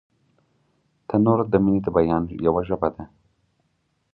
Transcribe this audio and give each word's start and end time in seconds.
تنور 1.09 1.39
د 1.51 1.55
مینې 1.63 1.79
د 1.83 1.87
بیان 1.97 2.23
یوه 2.45 2.61
ژبه 2.67 2.89
ده 2.95 3.03